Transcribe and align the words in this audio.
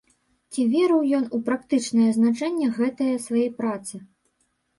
Ці 0.53 0.63
верыў 0.71 1.01
ён 1.17 1.25
у 1.37 1.39
практычнае 1.49 2.07
значэнне 2.17 2.67
гэтае 2.79 3.11
свае 3.27 3.45
працы? 3.61 3.95